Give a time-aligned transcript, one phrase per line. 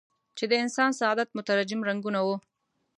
[0.37, 2.35] چې د انسان سعادت مترجم رنګونه وو.